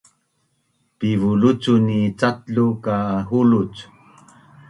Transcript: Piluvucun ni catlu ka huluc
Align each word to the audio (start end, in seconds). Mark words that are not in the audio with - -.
Piluvucun 0.97 1.81
ni 1.87 1.99
catlu 2.19 2.65
ka 2.83 2.97
huluc 3.29 3.73